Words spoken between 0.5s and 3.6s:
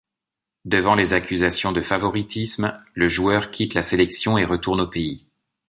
Devant les accusations de favoritisme, le joueur